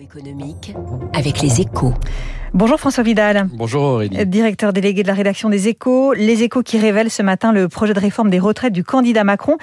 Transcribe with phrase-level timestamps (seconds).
[0.00, 0.74] Économique
[1.14, 1.94] avec les échos.
[2.52, 3.48] Bonjour François Vidal.
[3.52, 4.26] Bonjour Aurélie.
[4.26, 6.12] Directeur délégué de la rédaction des échos.
[6.14, 9.56] Les échos qui révèlent ce matin le projet de réforme des retraites du candidat Macron.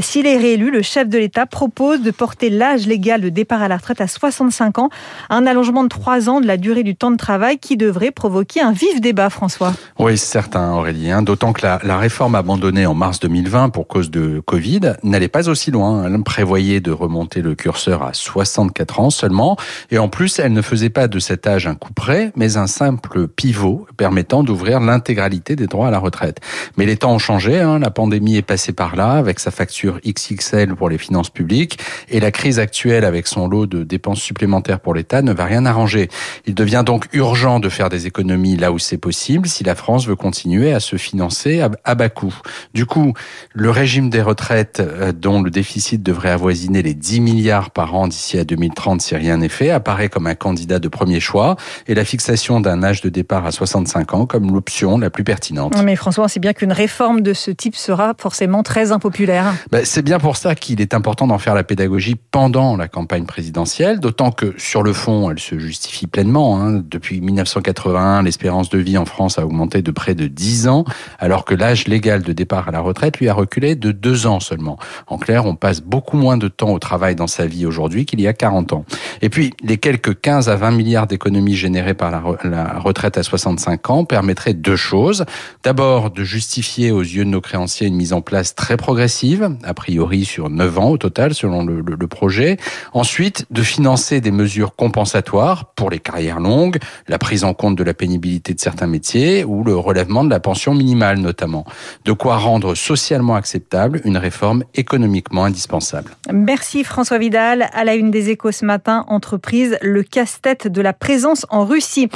[0.00, 3.68] S'il est réélu, le chef de l'État propose de porter l'âge légal de départ à
[3.68, 4.88] la retraite à 65 ans.
[5.28, 8.62] Un allongement de 3 ans de la durée du temps de travail qui devrait provoquer
[8.62, 9.74] un vif débat, François.
[9.98, 11.10] Oui, c'est certain Aurélie.
[11.10, 11.20] Hein.
[11.22, 15.50] D'autant que la, la, réforme abandonnée en mars 2020 pour cause de Covid n'allait pas
[15.50, 16.04] aussi loin.
[16.06, 19.56] Elle prévoyait de remonter le curseur à 64 ans seulement.
[19.90, 22.66] Et en plus, elle ne faisait pas de cet âge un coup près, mais un
[22.66, 26.40] simple pivot permettant d'ouvrir l'intégralité des droits à la retraite.
[26.76, 27.78] Mais les temps ont changé, hein.
[27.78, 32.20] la pandémie est passée par là avec sa facture XXL pour les finances publiques et
[32.20, 36.08] la crise actuelle avec son lot de dépenses supplémentaires pour l'État ne va rien arranger.
[36.46, 40.06] Il devient donc urgent de faire des économies là où c'est possible si la France
[40.06, 42.34] veut continuer à se financer à bas coût.
[42.74, 43.14] Du coup,
[43.52, 48.08] le régime des retraites euh, dont le déficit devrait avoisiner les 10 milliards par an
[48.08, 52.04] d'ici à 2030 si rien n'est apparaît comme un candidat de premier choix et la
[52.04, 55.74] fixation d'un âge de départ à 65 ans comme l'option la plus pertinente.
[55.82, 59.52] Mais François, c'est bien qu'une réforme de ce type sera forcément très impopulaire.
[59.70, 63.24] Ben, c'est bien pour ça qu'il est important d'en faire la pédagogie pendant la campagne
[63.24, 66.60] présidentielle, d'autant que sur le fond, elle se justifie pleinement.
[66.60, 66.82] Hein.
[66.88, 70.84] Depuis 1981, l'espérance de vie en France a augmenté de près de 10 ans,
[71.18, 74.40] alors que l'âge légal de départ à la retraite lui a reculé de 2 ans
[74.40, 74.78] seulement.
[75.06, 78.20] En clair, on passe beaucoup moins de temps au travail dans sa vie aujourd'hui qu'il
[78.20, 78.84] y a 40 ans.
[79.22, 83.90] Et puis, les quelques 15 à 20 milliards d'économies générées par la, retraite à 65
[83.90, 85.24] ans permettraient deux choses.
[85.62, 89.74] D'abord, de justifier aux yeux de nos créanciers une mise en place très progressive, a
[89.74, 92.56] priori sur 9 ans au total, selon le, le, le projet.
[92.92, 97.84] Ensuite, de financer des mesures compensatoires pour les carrières longues, la prise en compte de
[97.84, 101.64] la pénibilité de certains métiers ou le relèvement de la pension minimale notamment.
[102.04, 106.12] De quoi rendre socialement acceptable une réforme économiquement indispensable.
[106.32, 107.68] Merci François Vidal.
[107.72, 112.08] À la une des échos ce matin, entreprise, le casse-tête de la présence en Russie.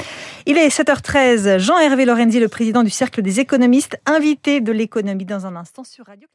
[0.47, 1.59] Il est 7h13.
[1.59, 6.07] Jean-Hervé Lorenzi, le président du Cercle des économistes, invité de l'économie dans un instant sur
[6.07, 6.29] Radio